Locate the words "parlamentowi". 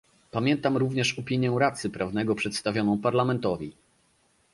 2.99-3.73